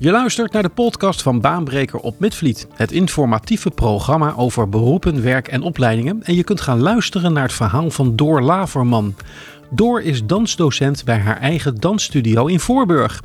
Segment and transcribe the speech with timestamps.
[0.00, 2.66] Je luistert naar de podcast van Baanbreker op Midvliet.
[2.74, 6.22] Het informatieve programma over beroepen, werk en opleidingen.
[6.22, 9.14] En je kunt gaan luisteren naar het verhaal van Door Laverman.
[9.70, 13.22] Door is dansdocent bij haar eigen dansstudio in Voorburg.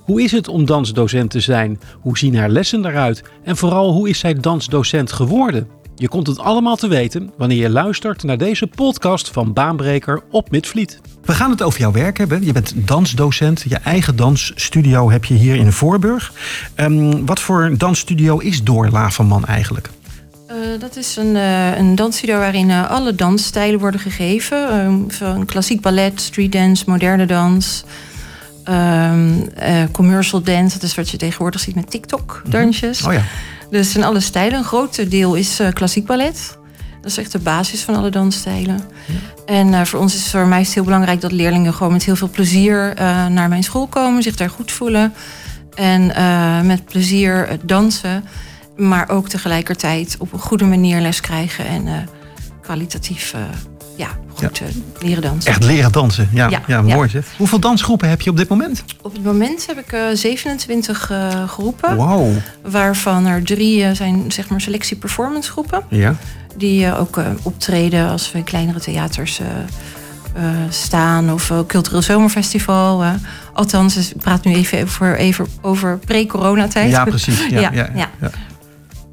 [0.00, 1.80] Hoe is het om dansdocent te zijn?
[2.00, 3.22] Hoe zien haar lessen eruit?
[3.44, 5.68] En vooral, hoe is zij dansdocent geworden?
[5.98, 10.50] Je komt het allemaal te weten wanneer je luistert naar deze podcast van Baanbreker op
[10.50, 11.00] Midvliet.
[11.24, 12.44] We gaan het over jouw werk hebben.
[12.44, 13.64] Je bent dansdocent.
[13.68, 16.32] Je eigen dansstudio heb je hier in Voorburg.
[16.76, 19.90] Um, wat voor dansstudio is Door Laverman eigenlijk?
[20.50, 25.04] Uh, dat is een, uh, een dansstudio waarin uh, alle dansstijlen worden gegeven.
[25.08, 27.84] van klassiek ballet, street dance, moderne dans...
[28.68, 29.48] Um,
[29.92, 33.02] commercial dance, dat is wat je tegenwoordig ziet met TikTok-dansjes.
[33.02, 33.22] Oh ja.
[33.70, 34.58] Dus in alle stijlen.
[34.58, 36.58] Een groot deel is uh, klassiek ballet.
[37.00, 38.80] Dat is echt de basis van alle dansstijlen.
[39.06, 39.14] Ja.
[39.46, 42.04] En uh, voor ons is voor mij is het heel belangrijk dat leerlingen gewoon met
[42.04, 45.14] heel veel plezier uh, naar mijn school komen, zich daar goed voelen.
[45.74, 46.06] En
[46.66, 48.24] met plezier dansen,
[48.76, 52.08] maar ook tegelijkertijd op een goede manier les krijgen en
[52.62, 53.34] kwalitatief
[53.96, 54.66] ja, goed ja.
[55.00, 55.50] leren dansen.
[55.50, 57.26] Echt leren dansen, ja, ja, ja mooi zeg.
[57.36, 58.84] Hoeveel dansgroepen heb je op dit moment?
[59.02, 61.96] Op het moment heb ik uh, 27 uh, groepen.
[61.96, 62.36] Wow.
[62.62, 65.82] Waarvan er drie uh, zijn zeg maar selectie performance groepen.
[65.88, 66.16] Ja.
[66.56, 69.40] Die ook optreden als we in kleinere theaters
[70.68, 73.04] staan of cultureel zomerfestival.
[73.52, 76.90] althans, dus ik praat nu even over, even over pre-coronatijd.
[76.90, 77.46] Ja, precies.
[77.46, 78.10] ja, ja, ja.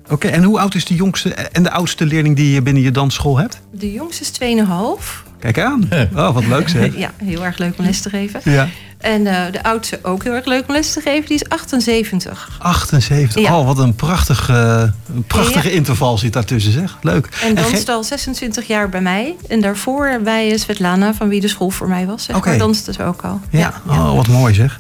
[0.04, 2.84] Oké, okay, en hoe oud is de jongste en de oudste leerling die je binnen
[2.84, 3.62] je dansschool hebt?
[3.72, 5.32] De jongste is 2,5.
[5.40, 5.90] Kijk aan.
[6.16, 6.98] Oh, wat leuk zeg.
[7.06, 8.42] ja, heel erg leuk om les te geven.
[8.44, 8.68] Ja.
[9.04, 11.26] En uh, de oudste ook heel erg leuk om les te geven.
[11.26, 12.58] Die is 78.
[12.60, 13.42] 78.
[13.42, 13.60] Ja.
[13.60, 14.84] Oh, wat een prachtig, uh,
[15.16, 15.74] een prachtige ja.
[15.74, 16.98] interval zit daartussen, zeg.
[17.02, 17.30] Leuk.
[17.42, 19.36] En danst al 26 jaar bij mij.
[19.48, 22.24] En daarvoor bij Svetlana, van wie de school voor mij was.
[22.24, 22.50] Zeg okay.
[22.50, 23.42] maar, danste ze ook al.
[23.50, 24.80] Ja, oh, wat mooi zeg.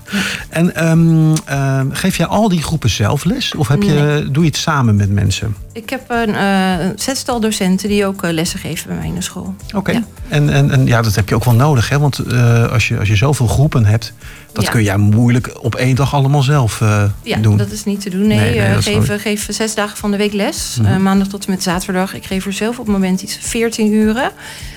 [0.49, 3.55] En um, uh, geef jij al die groepen zelf les?
[3.55, 4.31] Of heb je, nee.
[4.31, 5.55] doe je het samen met mensen?
[5.73, 9.55] Ik heb een uh, zestal docenten die ook lessen geven bij mij in de school.
[9.67, 9.77] Oké.
[9.77, 9.95] Okay.
[9.95, 10.01] Ja.
[10.27, 11.99] En, en, en ja, dat heb je ook wel nodig, hè?
[11.99, 12.33] Want
[12.71, 14.13] als, je, als je zoveel groepen hebt,
[14.51, 14.69] dat Ja.
[14.69, 16.79] kun jij moeilijk op één dag allemaal zelf
[17.23, 17.57] ja, doen.
[17.57, 18.27] dat is niet te doen.
[18.27, 20.77] Nee, Nee, nee, geef, wel- geef zes dagen van de week les.
[20.81, 21.01] Mhm.
[21.01, 22.13] Maandag tot en met zaterdag.
[22.13, 24.31] Ik geef er zelf op het moment iets 14 uren.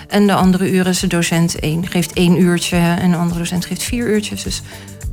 [0.08, 2.76] En de andere uren is de docent één, geeft één uurtje.
[2.76, 4.42] En de andere docent geeft vier uurtjes.
[4.42, 4.62] Dus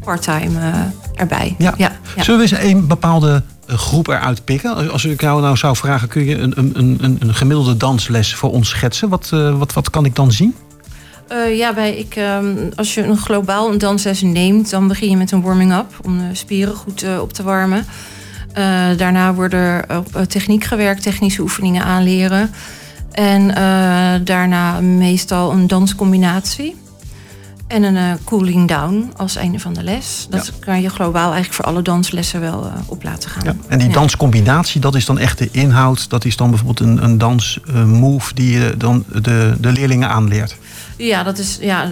[0.03, 0.75] part-time eh,
[1.15, 1.55] erbij.
[1.57, 1.91] Ja.
[2.17, 4.91] Zullen we eens een bepaalde eh, groep eruit pikken?
[4.91, 8.51] Als- ik jou nou zou vragen, kun je een, een, een, een gemiddelde dansles voor
[8.51, 9.09] ons schetsen?
[9.09, 10.55] Wat, eh, wat, wat kan ik dan zien?
[11.55, 15.31] Ja, bij ik, ehm, als je een globaal een dansles neemt, dan begin je met
[15.31, 17.85] een warming-up om de spieren goed op te warmen.
[18.97, 22.51] Daarna worden er op techniek gewerkt, technische oefeningen aanleren.
[23.11, 23.47] En
[24.23, 26.75] daarna meestal een danscombinatie.
[27.73, 30.27] En een eh, cooling down als einde van de les.
[30.29, 33.43] Dat kan je globaal eigenlijk voor alle danslessen wel eh, op laten gaan.
[33.43, 33.55] Ja.
[33.67, 33.93] En die Ja.
[33.93, 36.09] danscombinatie, dat is dan echt de inhoud.
[36.09, 40.55] Dat is dan bijvoorbeeld een, een dansmove die je dan de, de leerlingen aanleert.
[40.97, 41.87] Ja, dat is ja,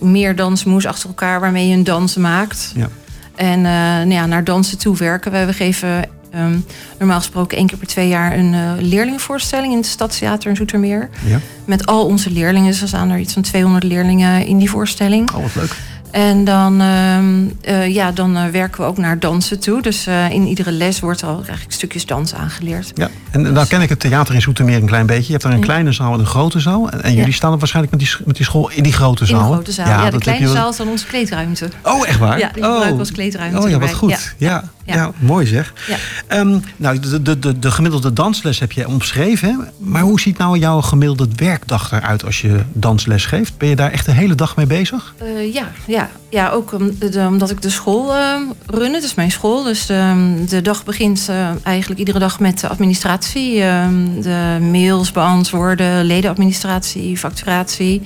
[0.00, 2.72] meer dansmoes achter elkaar waarmee je een dans maakt.
[2.76, 2.88] Ja.
[3.34, 5.32] En eh, nou ja, naar dansen toe werken.
[5.32, 5.44] we.
[5.44, 6.58] We geven ehm,
[6.98, 11.08] normaal gesproken één keer per twee jaar een eh, leerlingenvoorstelling in het Stadstheater in Zoetermeer.
[11.24, 11.40] Ja.
[11.64, 12.70] Met al onze leerlingen.
[12.70, 15.32] Dus er staan er iets van 200 leerlingen in die voorstelling.
[15.34, 15.76] Oh, wat leuk.
[16.12, 17.24] En dan, ehm,
[17.60, 19.82] eh, ja, dan eh, werken we ook naar dansen toe.
[19.82, 22.90] Dus eh, in iedere les wordt al eigenlijk stukjes dans aangeleerd.
[22.94, 23.10] Ja.
[23.30, 25.24] En nou ken ik het theater in Zoetermeer een klein beetje.
[25.24, 25.64] Je hebt daar een Ja.
[25.64, 26.90] kleine zaal en een grote zaal.
[26.90, 27.32] En, jullie Ja.
[27.32, 29.38] staan dan waarschijnlijk met die, met die school in die grote In zaal.
[29.38, 29.52] de hè?
[29.52, 29.86] grote zaal.
[29.86, 31.68] Ja, de kleine zaal is dan onze kleedruimte.
[31.82, 32.38] Oh, echt waar?
[32.38, 32.68] Ja, die oh.
[32.68, 33.94] gebruiken we als kleedruimte Oh ja, wat erbij.
[33.94, 34.34] goed.
[34.38, 34.64] Ja.
[34.84, 35.72] Ja, mooi zeg.
[35.88, 35.96] Ja.
[36.26, 39.48] Ehm, nou, de, de, de, de gemiddelde dansles heb je omschreven.
[39.48, 39.54] Hè?
[39.78, 43.58] Maar hoe ziet nou jouw gemiddelde werkdag eruit als je dansles geeft?
[43.58, 45.14] Ben je daar echt de hele dag mee bezig?
[45.52, 46.01] Ja, ja.
[46.28, 48.34] Ja, ook om- de- omdat ik de school eh,
[48.66, 48.92] run.
[48.94, 49.62] Het is mijn school.
[49.62, 53.62] Dus de, de dag begint eh, eigenlijk iedere dag met de administratie.
[53.62, 53.86] eh,
[54.20, 58.02] de mails beantwoorden, ledenadministratie, facturatie.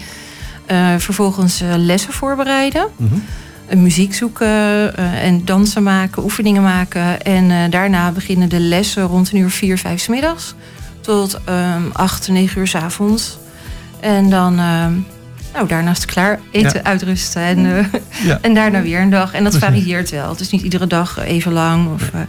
[0.67, 2.87] Eh, vervolgens lessen voorbereiden.
[3.67, 7.23] Eh, muziek zoeken en dansen maken, oefeningen maken.
[7.23, 10.55] En daarna beginnen de lessen rond een uur vier, vijf 's middags.
[11.01, 13.39] Tot ehm acht, negen uur s avonds.
[14.01, 14.93] En dan, ehm,
[15.57, 16.41] nou, daarna is het klaar.
[16.51, 16.83] Eten, Ja.
[16.91, 17.61] uitrusten en,
[18.25, 18.39] Ja.
[18.43, 19.33] en daarna weer een dag.
[19.33, 19.69] En dat Precies.
[19.77, 20.29] varieert wel.
[20.31, 21.89] Het is niet iedere dag even lang.
[21.95, 22.21] Of, eh,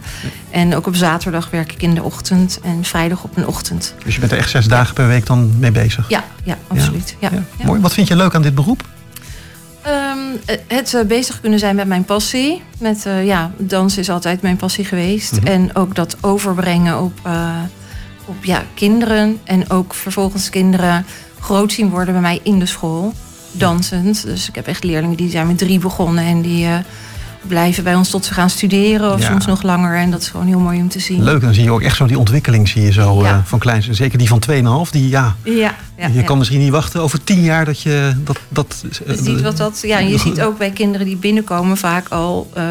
[0.60, 2.60] en ook op zaterdag werk ik in de ochtend.
[2.62, 3.94] En vrijdag op een ochtend.
[4.04, 6.08] Dus je bent er echt zes dagen per week dan mee bezig?
[6.08, 7.16] Ja, ja absoluut.
[7.18, 7.30] Ja.
[7.64, 7.80] Mooi.
[7.80, 8.82] Wat vind je leuk aan dit beroep?
[9.82, 10.18] Ehm,
[10.66, 12.62] het eh, bezig kunnen zijn met mijn passie.
[12.78, 15.32] Met, ja, dans is altijd mijn passie geweest.
[15.32, 15.46] Mhm.
[15.46, 17.20] En ook dat overbrengen op,
[18.24, 19.38] op ja, kinderen.
[19.44, 21.06] En ook vervolgens kinderen
[21.40, 23.12] groot zien worden bij mij in de school.
[23.52, 24.22] Dansend.
[24.24, 26.24] Dus ik heb echt leerlingen die zijn met drie begonnen.
[26.24, 26.74] En die, eh,
[27.46, 29.26] blijven bij ons tot ze gaan studeren of Ja.
[29.30, 29.96] soms nog langer.
[29.96, 31.22] En dat is gewoon heel mooi om te zien.
[31.22, 33.28] Leuk, dan zie je ook echt zo die ontwikkeling zie je zo Ja.
[33.32, 33.88] eh, van kleins.
[33.90, 37.40] Zeker die van 2,5, die ja, Ja, ja, je kan misschien niet wachten over tien
[37.42, 38.38] jaar dat je dat...
[38.48, 42.50] dat Je ziet wat dat, ja, je ziet ook bij kinderen die binnenkomen vaak al
[42.54, 42.64] eh,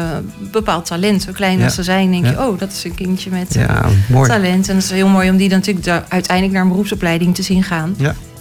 [0.52, 1.22] bepaald talent.
[1.22, 3.86] Zo klein als ze zijn, denk je, oh, dat is een kindje met eh,
[4.26, 4.68] talent.
[4.68, 7.62] En het is heel mooi om die dan natuurlijk uiteindelijk naar een beroepsopleiding te zien
[7.62, 7.94] gaan.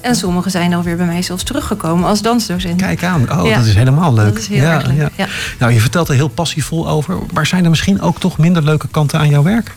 [0.08, 2.82] En sommigen zijn alweer bij mij zelfs teruggekomen als dansdocent.
[2.82, 3.58] Kijk aan, oh, Ja.
[3.58, 4.26] dat is helemaal leuk.
[4.34, 4.98] Dat is heel ja, erg leuk.
[4.98, 5.10] ja.
[5.16, 5.28] Ja.
[5.60, 7.18] Nou, je vertelt er heel passievol over.
[7.34, 9.76] Maar zijn er misschien ook toch minder leuke kanten aan jouw werk?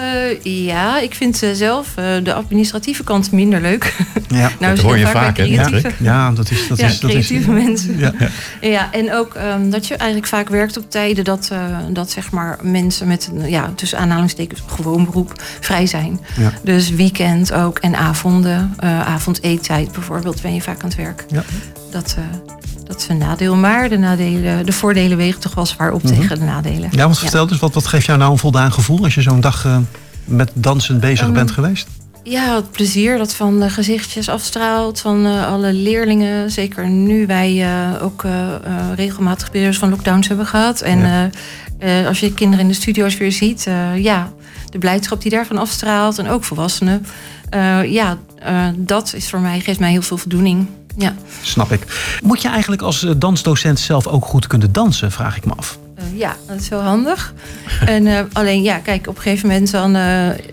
[0.00, 3.92] Eh, ja, ik vind eh, zelf eh, de administratieve kant minder leuk.
[4.28, 6.68] Ja, nou, dat hoor je vaak hè, creatieve- ja dat is...
[6.68, 7.98] Dat ja, is, dat is creatieve mensen.
[7.98, 8.12] Ja.
[8.60, 11.50] Ja, en ook ehm, dat je eigenlijk vaak werkt op tijden dat,
[11.90, 16.20] dat zeg maar mensen met een, ja, tussen aanhalingstekens gewoon beroep vrij zijn.
[16.36, 16.52] Ja.
[16.62, 21.24] Dus weekend ook en avonden, avondeettijd bijvoorbeeld, ben je vaak aan het werk.
[21.28, 21.42] Ja.
[21.90, 22.16] Dat,
[22.86, 26.14] dat is een nadeel, maar de, nadelen, de voordelen wegen toch wel zwaar op Mhm.
[26.14, 26.88] tegen de nadelen.
[26.92, 29.40] Ja, want vertel dus, wat, wat geeft jou nou een voldaan gevoel als je zo'n
[29.40, 29.76] dag eh,
[30.24, 31.86] met dansen bezig Ehm, bent geweest?
[32.22, 36.50] Ja, het plezier dat van de gezichtjes afstraalt van eh, alle leerlingen.
[36.50, 38.58] Zeker nu wij eh, ook eh, eh,
[38.94, 40.80] regelmatig periodes van lockdowns hebben gehad.
[40.80, 41.30] En Ja.
[41.78, 44.30] eh, eh, als je kinderen in de studio's weer ziet, eh, ja,
[44.70, 46.18] de blijdschap die daarvan afstraalt.
[46.18, 47.06] En ook volwassenen.
[47.50, 50.66] Eh, ja, eh, dat is voor mij, geeft mij heel veel voldoening.
[50.98, 51.86] Ja, Snap ik.
[52.22, 55.78] Moet je eigenlijk als eh, dansdocent zelf ook goed kunnen dansen, vraag ik me af.
[55.94, 57.34] Eh, ja, dat is wel handig.
[57.86, 59.96] en eh, alleen, ja, kijk, op een gegeven moment dan,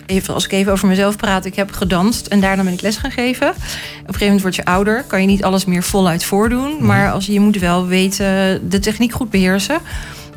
[0.05, 2.97] even, als ik even over mezelf praat, ik heb gedanst en daarna ben ik les
[2.97, 3.47] gaan geven.
[3.49, 7.11] Op een gegeven moment word je ouder, kan je niet alles meer voluit voordoen, maar
[7.11, 9.79] als je, moet wel weten de techniek goed beheersen,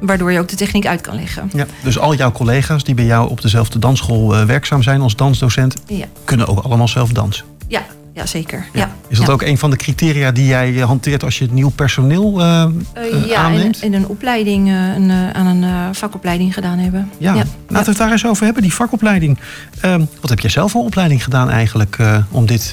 [0.00, 1.50] waardoor je ook de techniek uit kan leggen.
[1.54, 1.66] Ja.
[1.82, 6.06] Dus al jouw collega's die bij jou op dezelfde dansschool werkzaam zijn als dansdocent, Ja,
[6.24, 7.44] kunnen ook allemaal zelf dansen.
[7.68, 7.86] ja,
[8.16, 8.66] ja zeker.
[8.72, 8.90] Ja.
[9.08, 11.68] Is dat ook een van de criteria die jij eh, hanteert als je het nieuw
[11.68, 12.68] personeel eh, ja,
[13.02, 13.82] in, aanneemt?
[13.82, 17.10] in een opleiding, een, aan een vakopleiding gedaan hebben.
[17.18, 19.38] Ja, laten we het daar eens over hebben, die vakopleiding.
[19.80, 21.98] Ehm, wat heb jij zelf voor opleiding gedaan eigenlijk
[22.30, 22.72] om dit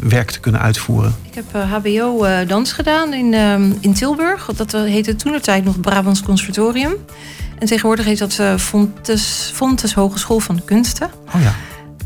[0.00, 1.14] werk te kunnen uitvoeren?
[1.30, 4.48] Ik heb HBO dans gedaan in, ehm, in Tilburg.
[4.56, 6.92] Dat heette toen de tijd nog Brabants Conservatorium.
[7.58, 11.10] En tegenwoordig heet dat Fontes, Fontes Hogeschool van de Kunsten.
[11.34, 11.54] Oh ja,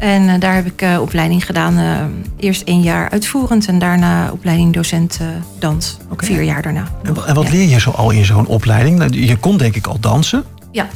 [0.01, 1.79] En eh, daar heb ik eh, opleiding gedaan.
[1.79, 5.21] eh, eerst één jaar uitvoerend en daarna opleiding docent
[5.59, 5.97] dans.
[6.11, 6.25] Oké.
[6.25, 6.85] Vier jaar daarna.
[7.03, 7.51] en, wa- en wat Ja.
[7.51, 8.99] leer je zo al in zo'n opleiding?
[8.99, 10.89] Nou, Je kon denk ik al dansen, Ja.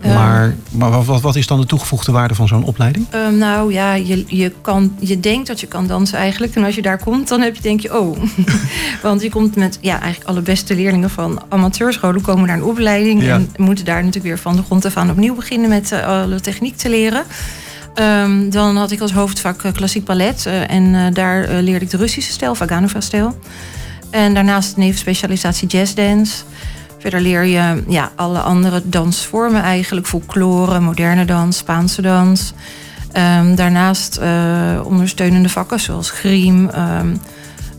[0.00, 3.06] Ehm, maar, maar wat- wat, wat is dan de toegevoegde waarde van zo'n opleiding?
[3.10, 6.54] Ehm, nou ja, je, je, kan, je denkt dat je kan dansen eigenlijk.
[6.54, 8.18] En als je daar komt, dan heb je, denk je, oh.
[9.02, 12.20] Want je komt met ja, eigenlijk alle beste leerlingen van amateurscholen...
[12.22, 13.34] komen naar een opleiding Ja.
[13.34, 15.10] en moeten daar natuurlijk weer van de grond af aan...
[15.10, 17.22] opnieuw beginnen met alle techniek te leren.
[17.94, 20.46] Ehm, dan had ik als hoofdvak eh, klassiek ballet.
[20.46, 23.38] eh, en eh, daar leerde ik de Russische stijl, Vaganova-stijl.
[24.10, 26.42] En daarnaast nevenspecialisatie jazzdance...
[26.98, 30.06] Verder leer je ja, alle andere dansvormen eigenlijk.
[30.06, 32.52] Folklore, moderne dans, Spaanse dans.
[33.12, 34.20] Ehm, daarnaast
[34.84, 37.14] ondersteunende vakken zoals griem, ehm,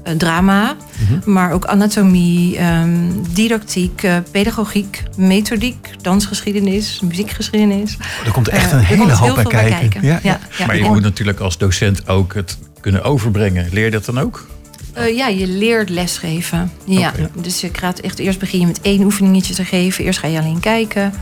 [0.04, 0.76] eh, drama.
[1.10, 1.32] Mhm.
[1.32, 2.90] Maar ook anatomie, ehm,
[3.34, 7.98] didactiek, eh, pedagogiek, methodiek, dansgeschiedenis, muziekgeschiedenis.
[8.26, 10.02] Er komt echt Eh, een er hele komt hoop heel bij veel bij kijken.
[10.04, 10.66] Ja, Ja, ja.
[10.66, 13.68] Maar je moet natuurlijk als docent ook het kunnen overbrengen.
[13.72, 14.48] Leer je dat dan ook?
[14.94, 16.72] Eh, ja, je leert lesgeven.
[16.86, 17.12] Ja.
[17.42, 20.04] Dus je gaat echt eerst begin je met één oefeningetje te geven.
[20.04, 21.14] Eerst ga je alleen kijken.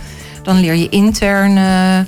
[0.43, 1.99] Dan leer je intern eh,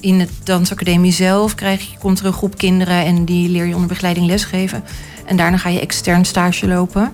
[0.00, 1.54] in het dansacademie zelf.
[1.54, 4.84] Krijg je, komt er een groep kinderen en die leer je onder begeleiding lesgeven.
[5.26, 7.12] En daarna ga je extern stage lopen.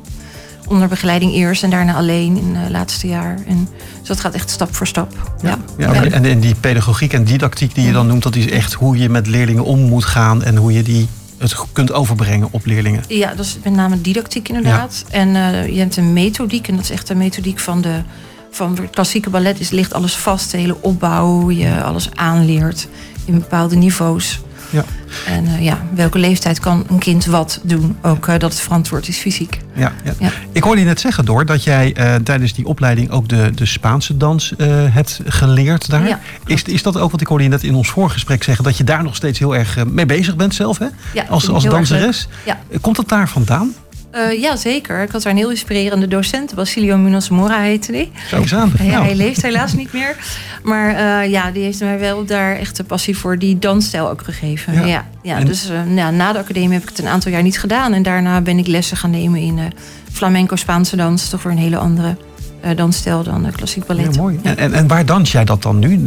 [0.67, 3.39] Onder begeleiding eerst en daarna alleen in het laatste jaar.
[3.47, 5.35] En, dus dat gaat echt stap voor stap.
[5.43, 5.59] Ja.
[5.79, 8.99] Ja, en, en die pedagogiek en didactiek die je dan noemt, dat is echt hoe
[8.99, 13.03] je met leerlingen om moet gaan en hoe je die het kunt overbrengen op leerlingen.
[13.09, 15.05] Ja, dat is met name didactiek inderdaad.
[15.11, 18.03] En eh, je hebt een methodiek, en dat is echt de methodiek van de
[18.51, 19.61] van het klassieke ballet.
[19.61, 22.89] Is ligt alles vast, de hele opbouw, hoe je alles aanleert
[23.25, 24.41] in bepaalde niveaus.
[24.73, 24.85] Ja.
[25.27, 27.97] En eh, ja, welke leeftijd kan een kind wat doen?
[28.03, 29.59] Ook eh, dat het verantwoord is fysiek.
[29.75, 30.13] Ja, ja.
[30.19, 30.31] Ja.
[30.53, 33.67] Ik hoorde je net zeggen, Door, dat jij eh, tijdens die opleiding ook de, de
[33.67, 36.09] Spaanse dans hebt geleerd daar.
[36.09, 38.77] Ja, is, is dat ook, want ik hoorde je net in ons voorgesprek zeggen, dat
[38.77, 40.87] je daar nog steeds heel erg mee bezig bent zelf, hè?
[41.15, 42.29] Ja, Als, als danseres.
[42.45, 42.59] Ja.
[42.81, 43.75] Komt dat daar vandaan?
[44.13, 45.03] Eh, ja, zeker.
[45.03, 46.55] Ik had daar een heel inspirerende docent.
[46.55, 48.13] Basilio Munoz Mora heette die.
[48.31, 48.73] Kijk aan.
[48.79, 50.17] Ja, Nou, Hij leeft helaas niet meer.
[50.63, 54.23] Maar eh, ja, die heeft mij wel daar echt de passie voor die dansstijl ook
[54.25, 54.73] gegeven.
[54.75, 54.85] Ja.
[54.87, 57.43] Ja, ja, En- dus eh, ja, na de academie heb ik het een aantal jaar
[57.43, 57.93] niet gedaan.
[57.93, 59.65] En daarna ben ik lessen gaan nemen in eh,
[60.13, 61.29] flamenco Spaanse dans.
[61.29, 62.17] Toch weer een hele andere
[62.63, 64.15] eh, dan eh, klassiek ballet.
[64.15, 64.39] Ja, mooi.
[64.43, 66.03] En, en, en waar dans jij dat dan nu?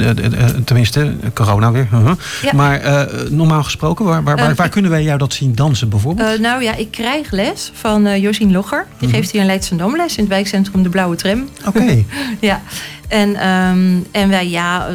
[0.65, 1.87] Tenminste, corona weer.
[1.93, 2.11] uh-huh.
[2.41, 2.53] Ja.
[2.53, 5.89] Maar eh, normaal gesproken, waar, waar, waar, Eh, waar kunnen wij jou dat zien dansen
[5.89, 6.39] bijvoorbeeld?
[6.39, 8.85] Nou ja, ik krijg les van Josien Logger.
[8.99, 9.17] Die Mhm.
[9.17, 11.47] geeft hier in Leidschendam les in het wijkcentrum De Blauwe Tram.
[11.67, 12.03] Oké.
[12.39, 12.61] Ja,
[13.07, 14.87] en, ehm, en wij, ja,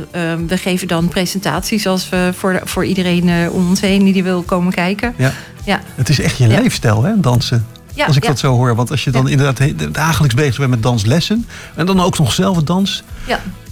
[0.47, 4.23] we geven dan presentaties als we voor, de- voor iedereen om ons heen die, die
[4.23, 5.15] wil komen kijken.
[5.17, 5.33] Ja.
[5.65, 5.81] Ja.
[5.95, 7.67] Het is echt je leefstijl, hè, dansen.
[8.01, 8.75] Ja, Als ik ja, dat zo hoor.
[8.75, 9.31] Want als je dan Ja.
[9.31, 11.47] inderdaad dagelijks bezig bent met danslessen.
[11.75, 13.03] En dan ook nog zelf dans.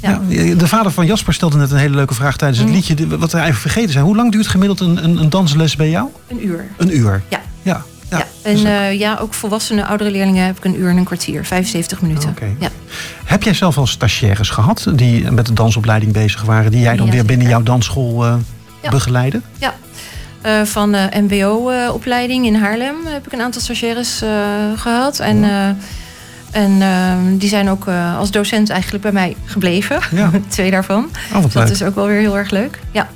[0.00, 0.20] ja,
[0.56, 2.76] de vader van Jasper stelde net een hele leuke vraag tijdens het Mhm.
[2.76, 3.18] liedje.
[3.18, 4.04] Wat we even vergeten zijn.
[4.04, 6.08] Hoe lang duurt gemiddeld een, een, een dansles bij jou?
[6.28, 6.64] een uur.
[6.76, 7.22] Een uur.
[7.28, 7.40] Ja.
[7.62, 7.82] Ja.
[8.10, 8.24] Ja.
[8.42, 11.44] En Dus- eh, ja, ook volwassene, oudere leerlingen heb ik een uur en een kwartier,
[11.44, 12.28] 75 minuten.
[12.30, 12.46] Oké.
[12.58, 12.68] Ja.
[13.24, 16.70] Heb jij zelf al stagiaires gehad die met de dansopleiding bezig waren?
[16.70, 18.34] Die jij dan weer binnen jouw dansschool eh
[19.58, 19.74] Ja.
[20.40, 24.28] Eh, van de MBO-opleiding in Haarlem heb ik een aantal stagiaires eh,
[24.76, 25.18] gehad.
[25.18, 25.68] En, eh,
[26.62, 29.98] en eh, die zijn ook als docent eigenlijk bij mij gebleven.
[30.10, 30.30] Ja.
[30.48, 31.04] Twee daarvan.
[31.34, 31.72] Oh, wat Dat leuk.
[31.72, 32.78] is ook wel weer heel erg leuk.
[32.90, 33.08] Ja,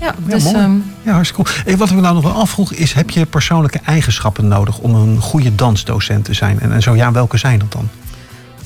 [0.00, 0.56] ja, Ja, dus mooi.
[0.56, 1.56] ehm, Ja, hartstikke cool.
[1.64, 2.92] Hey, wat ik me nou nog wel afvroeg is...
[2.92, 6.60] heb je persoonlijke eigenschappen nodig om een goede dansdocent te zijn?
[6.60, 7.88] En, en zo ja, welke zijn dat dan?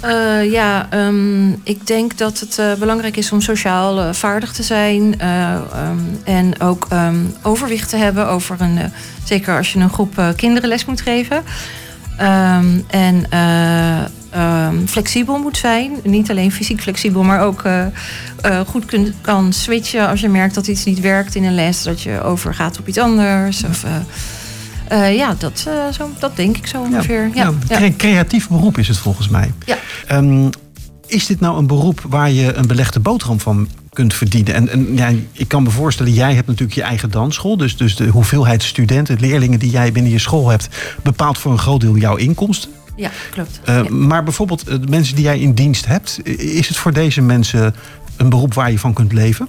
[0.00, 4.62] Eh, ja, ehm, ik denk dat het eh, belangrijk is om sociaal eh, vaardig te
[4.62, 5.20] zijn.
[5.20, 8.78] eh, ehm, en ook ehm, overwicht te hebben over een.
[9.24, 11.42] zeker als je een groep kinderen les moet geven.
[12.88, 13.26] En
[14.86, 15.92] flexibel moet zijn.
[16.02, 17.62] Niet alleen fysiek flexibel, maar ook
[18.66, 18.84] goed
[19.20, 21.82] kan switchen als je merkt dat iets niet werkt in een les.
[21.82, 23.64] Dat je overgaat op iets anders.
[23.64, 23.84] Of,
[24.90, 27.30] eh, ja, dat, eh, zo, dat denk ik zo ongeveer.
[27.34, 27.76] Ja, ja.
[27.76, 29.52] cre- Creatief beroep is het volgens mij.
[29.66, 29.76] Ja.
[30.06, 30.48] Ehm,
[31.06, 34.54] is dit nou een beroep waar je een belegde boterham van kunt verdienen?
[34.54, 37.56] En, en ja, ik kan me voorstellen, jij hebt natuurlijk je eigen dansschool.
[37.56, 40.68] Dus, dus de hoeveelheid studenten, leerlingen die jij binnen je school hebt...
[41.02, 42.70] bepaalt voor een groot deel jouw inkomsten.
[42.96, 43.60] Ja, klopt.
[43.64, 43.90] Eh, Ja.
[43.90, 46.20] Maar bijvoorbeeld de mensen die jij in dienst hebt...
[46.38, 47.74] is het voor deze mensen
[48.16, 49.48] een beroep waar je van kunt leven?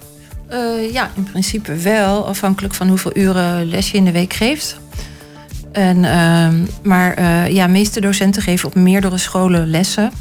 [0.92, 4.80] Ja, in principe wel, afhankelijk van hoeveel uren les je in de week geeft.
[5.72, 10.12] En, ehm, maar eh, ja, meeste docenten geven op meerdere scholen lessen.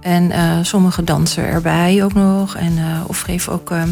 [0.00, 2.56] En eh sommige dansen erbij ook nog.
[2.56, 3.88] En, eh, of geven ook ehm,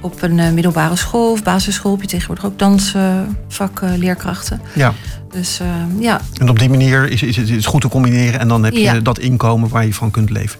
[0.00, 4.60] op een middelbare school of basisschool heb je tegenwoordig ook dansvakleerkrachten.
[4.74, 4.92] Ja.
[5.32, 8.40] dus ehm, ja, En op die manier is, is, het, is het goed te combineren...
[8.40, 9.00] en dan heb je Ja.
[9.00, 10.58] dat inkomen waar je van kunt leven.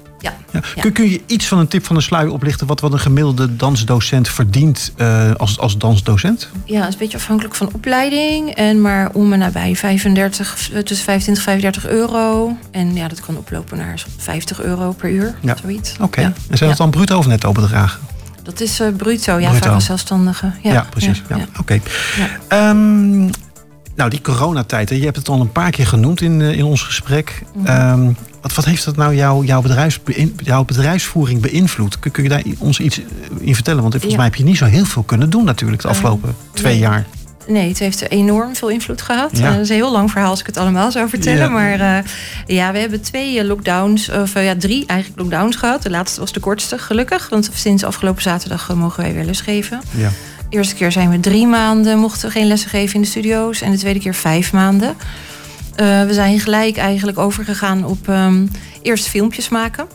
[0.53, 0.61] Ja.
[0.81, 2.67] Kun, kun je iets van een tip van de sluier oplichten...
[2.67, 6.49] wat, wat een gemiddelde dansdocent verdient eh, als, als dansdocent?
[6.65, 8.51] Ja, het is een beetje afhankelijk van opleiding.
[8.51, 12.57] En maar om en nabij 35, eh, tussen 25 en 35 euro.
[12.71, 15.35] En ja, dat kan oplopen naar zo'n 50 euro per uur.
[15.41, 15.57] Ja.
[15.57, 15.97] Zoiets.
[16.01, 16.21] Oké.
[16.21, 18.01] En zijn dat dan bruto of netto bedragen?
[18.43, 19.65] Dat is eh, bruto, ja, Bruto.
[19.65, 20.53] vaak als zelfstandige.
[20.63, 21.23] Ja, Ja, precies.
[21.29, 21.37] Ja.
[21.37, 21.47] ja.
[21.61, 21.81] Oké.
[22.49, 23.21] Ehm,
[23.95, 26.83] nou, die coronatijd, hè, je hebt het al een paar keer genoemd in, in ons
[26.83, 27.43] gesprek.
[27.55, 27.67] Mhm.
[27.67, 28.13] Ehm,
[28.45, 30.01] wat, wat heeft dat nou jouw, jouw, bedrijfs,
[30.37, 31.99] jouw bedrijfsvoering beïnvloed?
[31.99, 33.01] Kun, kun je daar ons iets
[33.41, 33.81] in vertellen?
[33.81, 34.19] Want volgens Ja.
[34.19, 36.81] mij heb je niet zo heel veel kunnen doen natuurlijk de Eh, afgelopen twee nee.
[36.83, 37.07] jaar.
[37.49, 39.31] Nee, het heeft enorm veel invloed gehad.
[39.39, 39.45] Ja.
[39.47, 41.39] Eh, het is een heel lang verhaal als ik het allemaal zou vertellen.
[41.39, 41.49] Ja.
[41.49, 42.05] Maar eh,
[42.47, 45.83] ja, we hebben twee lockdowns, of ja, drie eigenlijk lockdowns gehad.
[45.83, 47.29] De laatste was de kortste, gelukkig.
[47.29, 49.81] Want sinds afgelopen zaterdag mogen wij weer lesgeven.
[49.91, 50.09] Ja.
[50.49, 53.61] De eerste keer zijn we drie maanden, mochten we geen lessen geven in de studio's.
[53.61, 54.95] En de tweede keer vijf maanden.
[55.77, 58.47] Eh, we zijn gelijk eigenlijk overgegaan op ehm,
[58.83, 59.87] eerst filmpjes maken.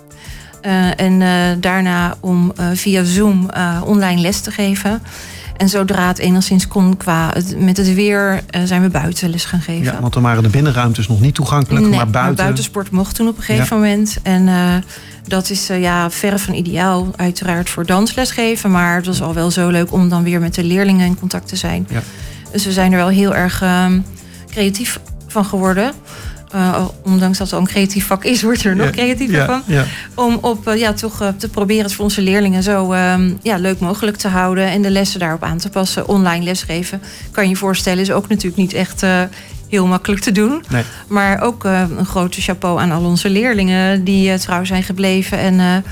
[0.62, 3.50] Eh, en eh, daarna om via Zoom
[3.84, 5.02] online les te geven.
[5.58, 9.62] En zodra het enigszins kon qua het, met het weer, zijn we buiten les gaan
[9.62, 9.84] geven.
[9.84, 12.36] Ja, want dan waren de binnenruimtes nog niet toegankelijk, Nee, maar buiten.
[12.36, 14.18] buitensport mocht toen op een gegeven moment.
[14.24, 14.50] En
[15.28, 18.72] dat is ja, verre van ideaal, uiteraard voor dansles geven.
[18.72, 21.48] Maar het was al wel zo leuk om dan weer met de leerlingen in contact
[21.48, 21.88] te zijn.
[21.90, 22.02] Ja.
[22.52, 24.00] Dus we zijn er wel heel erg ehm,
[24.50, 25.94] creatief van geworden.
[26.52, 29.46] Eh, ondanks dat het al een creatief vak is, wordt er nog Ja, creatiever ja,
[29.46, 29.62] van.
[29.66, 29.86] Ja.
[30.14, 33.58] Om op, eh, ja, toch eh, te proberen het voor onze leerlingen zo ehm, ja,
[33.58, 34.68] leuk mogelijk te houden.
[34.68, 36.08] En de lessen daarop aan te passen.
[36.08, 39.04] Online lesgeven, kan je je voorstellen, is ook natuurlijk niet echt
[39.70, 40.64] heel makkelijk te doen.
[40.70, 40.84] Nee.
[41.08, 45.38] Maar ook een grote chapeau aan al onze leerlingen die trouw zijn gebleven.
[45.38, 45.84] En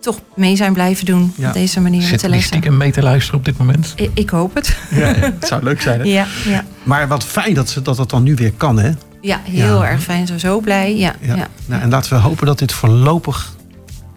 [0.00, 1.48] toch mee zijn blijven doen Ja.
[1.48, 2.46] op deze manier Zit die lessen.
[2.48, 3.92] stiekem mee te luisteren op dit moment?
[3.96, 4.76] Ik, ik hoop het.
[4.90, 6.00] Ja, het zou leuk zijn.
[6.00, 6.06] Hè?
[6.06, 6.64] Ja, ja.
[6.82, 8.90] Maar wat fijn dat, ze, dat het dan nu weer kan, hè?
[9.20, 9.88] ja heel Ja.
[9.88, 10.26] erg fijn.
[10.26, 10.96] Zo, zo blij.
[10.96, 11.34] Ja, Ja.
[11.36, 11.46] ja.
[11.66, 13.54] Nou, en laten we hopen dat dit voorlopig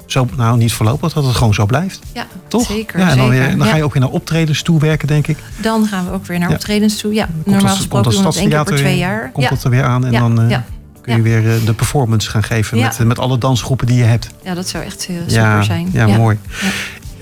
[0.05, 1.99] zo, nou niet voorlopig, dat het gewoon zo blijft.
[2.13, 2.65] ja Toch?
[2.65, 2.99] zeker.
[2.99, 3.41] Ja, en dan, zeker.
[3.47, 3.71] weer, dan Ja.
[3.71, 5.37] ga je ook weer naar optredens toe werken, denk ik.
[5.61, 6.55] Dan gaan we ook weer naar Ja.
[6.55, 7.13] optredens toe.
[7.13, 8.97] Ja, Komt normaal dat- gesproken komt doen we dat dat één keer per stadstheater twee
[8.97, 9.31] jaar.
[9.31, 9.49] Komt ja.
[9.51, 10.63] dat er weer aan en ja, dan eh, ja.
[11.03, 14.03] Kun je weer eh, de performance gaan geven met, eh, met alle dansgroepen die je
[14.03, 14.29] hebt.
[14.43, 15.89] ja, dat zou echt heel super zijn.
[15.91, 16.37] ja, mooi.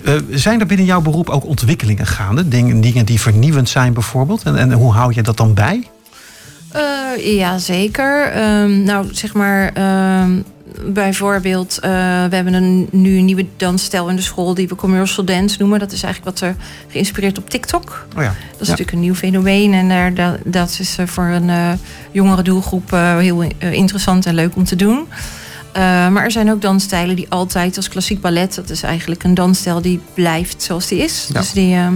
[0.03, 2.47] Eh, zijn er binnen jouw beroep ook ontwikkelingen gaande?
[2.47, 4.43] Dingen, dingen die vernieuwend zijn bijvoorbeeld?
[4.43, 5.87] En, en hoe hou je dat dan bij?
[6.71, 8.31] Eh, ja, zeker.
[8.31, 10.31] Ehm, nou, zeg maar, ehm,
[10.85, 11.81] bijvoorbeeld, uh,
[12.29, 15.79] we hebben een, nu een nieuwe dansstijl in de school die we commercial dance noemen.
[15.79, 16.55] Dat is eigenlijk wat er
[16.87, 18.05] geïnspireerd op TikTok.
[18.17, 18.35] Oh ja.
[18.51, 21.71] Dat is natuurlijk een nieuw fenomeen en daar, dat, dat is voor een uh,
[22.11, 25.07] jongere doelgroep heel interessant en leuk om te doen.
[25.73, 29.81] maar er zijn ook dansstijlen die altijd als klassiek ballet, dat is eigenlijk een dansstijl
[29.81, 31.29] die blijft zoals die is.
[31.33, 31.39] Ja.
[31.39, 31.93] Dus die, ehm,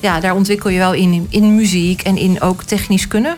[0.00, 3.36] ja, daar ontwikkel je wel in, in muziek en in ook technisch kunnen.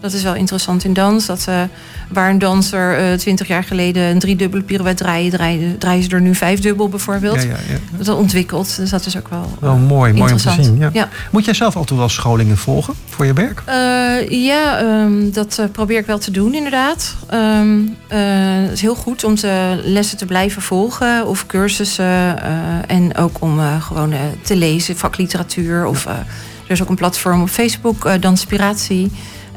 [0.00, 1.26] Dat is wel interessant in dans.
[1.26, 1.62] Dat, uh,
[2.08, 6.34] waar een danser twintig jaar geleden een driedubbele pirouette draaien, draaien, draaien ze er nu
[6.34, 7.42] vijfdubbel bijvoorbeeld.
[7.42, 8.04] Ja, ja, ja.
[8.04, 8.76] Dat ontwikkelt.
[8.76, 9.56] Dus dat is ook wel.
[9.60, 10.90] Wel mooi, mooi om te zien.
[10.92, 11.08] Ja.
[11.30, 13.62] Moet jij zelf altijd wel scholingen volgen voor je werk?
[13.68, 17.14] Uh, ja, um, dat probeer ik wel te doen, inderdaad.
[17.34, 22.38] Um, het is heel goed om te, lessen te blijven volgen of cursussen.
[22.86, 25.86] en ook om gewoon te lezen, vakliteratuur.
[25.86, 29.10] Of er is ook een platform op Facebook, Danspiratie.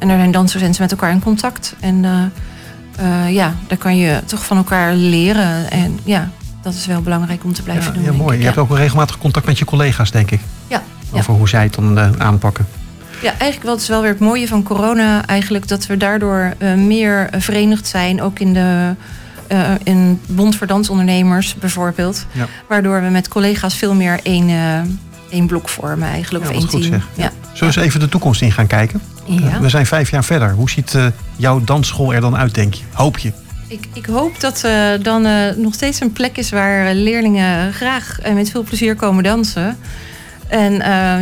[0.03, 1.75] En daar zijn dansdocenten met elkaar in contact.
[1.79, 2.11] En uh,
[3.01, 5.71] uh, ja, daar kan je toch van elkaar leren.
[5.71, 6.29] En ja,
[6.61, 8.03] dat is wel belangrijk om te blijven ja, doen.
[8.03, 8.33] Ja, mooi.
[8.33, 8.39] Ik.
[8.39, 10.39] Je hebt ook wel regelmatig contact met je collega's, denk ik.
[10.67, 10.83] Ja.
[11.11, 12.67] Over hoe zij het dan uh, aanpakken.
[13.21, 15.25] Ja, eigenlijk wat is wel weer het mooie van corona.
[15.25, 18.21] Eigenlijk dat we daardoor meer verenigd zijn.
[18.21, 18.95] Ook in de
[19.83, 22.25] in Bond voor Dansondernemers bijvoorbeeld.
[22.31, 22.47] Ja.
[22.67, 24.49] Waardoor we met collega's veel meer één,
[25.29, 26.45] één blok vormen eigenlijk.
[26.45, 26.83] Of één team.
[26.83, 27.07] Zeg.
[27.13, 27.31] Ja.
[27.53, 29.01] Zullen we eens even de toekomst in gaan kijken?
[29.25, 29.59] Ja.
[29.59, 30.51] We zijn vijf jaar verder.
[30.51, 31.05] Hoe ziet uh,
[31.35, 32.83] jouw dansschool er dan uit, denk je?
[32.93, 33.31] Hoop je?
[33.67, 37.73] Ik, ik hoop dat er uh, dan uh, nog steeds een plek is waar leerlingen
[37.73, 39.77] graag en met veel plezier komen dansen.
[40.47, 40.73] En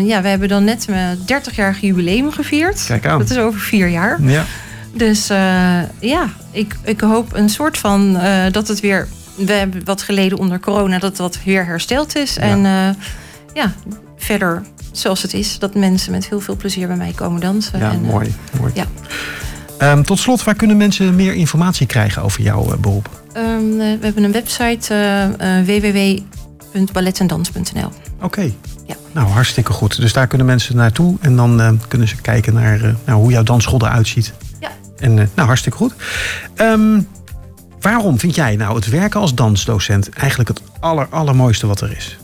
[0.06, 2.86] ja, we hebben dan net mijn 30-jarige jubileum gevierd.
[2.86, 3.20] Kijk aan.
[3.20, 4.22] Dat is over vier jaar.
[4.22, 4.46] Ja.
[4.94, 5.28] Dus
[6.00, 8.20] ja, ik, ik hoop een soort van
[8.52, 9.08] dat het weer.
[9.36, 12.34] We hebben wat geleden onder corona, dat dat weer hersteld is.
[12.34, 12.42] Ja.
[12.42, 12.62] En
[13.54, 13.74] ja,
[14.18, 15.60] verder zoals het is.
[15.60, 17.80] Dat mensen met heel veel plezier bij mij komen dansen.
[17.80, 18.36] Ja, en, mooi.
[18.60, 18.72] mooi.
[18.76, 18.86] Ja.
[19.92, 23.10] Um, tot slot, waar kunnen mensen meer informatie krijgen over jouw uh, beroep?
[23.38, 24.96] Um, we hebben een website
[25.66, 27.86] www.balletendans.nl.
[27.86, 28.26] Oké.
[28.26, 28.56] Okay.
[28.88, 28.96] Ja.
[29.12, 30.02] Nou, hartstikke goed.
[30.02, 33.82] Dus daar kunnen mensen naartoe en dan kunnen ze kijken naar nou, hoe jouw dansschool
[33.82, 34.34] eruit ziet.
[34.60, 34.72] Ja.
[34.98, 35.94] En nou, hartstikke goed.
[36.56, 37.08] Um,
[37.80, 42.18] waarom vind jij nou het werken als dansdocent eigenlijk het aller, allermooiste wat er is?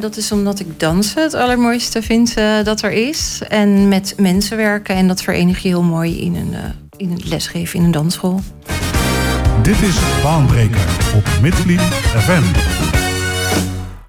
[0.00, 3.40] Dat is omdat ik dansen het allermooiste vind uh, dat er is.
[3.48, 4.94] En met mensen werken.
[4.94, 6.58] En dat verenig je heel mooi in een, uh,
[6.96, 8.40] in een lesgeven in een dansschool.
[9.62, 13.07] Dit is Baanbreker op Midvliet FM.